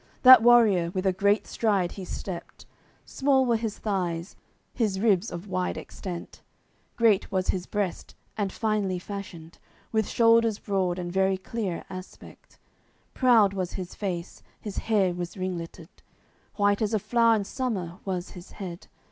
That 0.23 0.41
warrior, 0.41 0.89
with 0.89 1.05
a 1.05 1.13
great 1.13 1.45
stride 1.45 1.91
he 1.91 2.05
stepped, 2.05 2.65
Small 3.05 3.45
were 3.45 3.55
his 3.55 3.77
thighs, 3.77 4.35
his 4.73 4.99
ribs 4.99 5.29
of 5.31 5.47
wide 5.47 5.77
extent, 5.77 6.41
Great 6.95 7.31
was 7.31 7.49
his 7.49 7.67
breast, 7.67 8.15
and 8.35 8.51
finely 8.51 8.97
fashioned, 8.97 9.59
With 9.91 10.09
shoulders 10.09 10.57
broad 10.57 10.97
and 10.97 11.11
very 11.13 11.37
clear 11.37 11.85
aspect; 11.87 12.57
Proud 13.13 13.53
was 13.53 13.73
his 13.73 13.93
face, 13.93 14.41
his 14.59 14.79
hair 14.89 15.13
was 15.13 15.37
ringleted, 15.37 15.89
White 16.55 16.81
as 16.81 16.95
a 16.95 16.99
flow'r 16.99 17.35
in 17.35 17.43
summer 17.43 17.99
was 18.03 18.31
his 18.31 18.53
head. 18.53 18.87